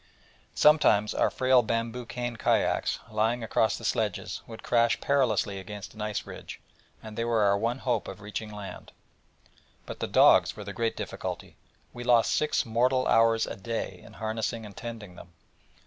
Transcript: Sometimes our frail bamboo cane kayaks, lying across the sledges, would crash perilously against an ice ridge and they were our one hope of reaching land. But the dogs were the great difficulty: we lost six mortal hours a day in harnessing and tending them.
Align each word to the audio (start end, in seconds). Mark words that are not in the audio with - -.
Sometimes 0.55 1.13
our 1.13 1.29
frail 1.29 1.61
bamboo 1.61 2.07
cane 2.07 2.35
kayaks, 2.35 2.97
lying 3.11 3.43
across 3.43 3.77
the 3.77 3.85
sledges, 3.85 4.41
would 4.47 4.63
crash 4.63 4.99
perilously 4.99 5.59
against 5.59 5.93
an 5.93 6.01
ice 6.01 6.25
ridge 6.25 6.59
and 7.03 7.15
they 7.15 7.23
were 7.23 7.41
our 7.43 7.55
one 7.55 7.77
hope 7.77 8.07
of 8.07 8.19
reaching 8.19 8.51
land. 8.51 8.91
But 9.85 9.99
the 9.99 10.07
dogs 10.07 10.55
were 10.55 10.63
the 10.63 10.73
great 10.73 10.97
difficulty: 10.97 11.55
we 11.93 12.03
lost 12.03 12.31
six 12.33 12.65
mortal 12.65 13.07
hours 13.07 13.45
a 13.45 13.55
day 13.55 14.01
in 14.03 14.13
harnessing 14.13 14.65
and 14.65 14.75
tending 14.75 15.13
them. 15.13 15.33